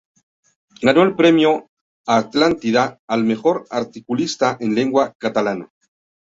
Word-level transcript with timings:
Ganó 0.81 1.03
el 1.03 1.15
premio 1.15 1.67
Atlántida 2.07 2.97
a 3.07 3.17
la 3.17 3.23
mejor 3.23 3.67
articulista 3.69 4.57
en 4.59 4.73
lengua 4.73 5.13
catalana. 5.19 5.71